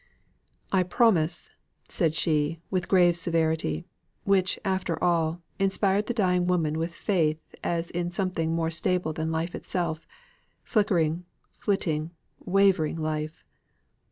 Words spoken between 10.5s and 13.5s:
flickering, flittering, wavering life!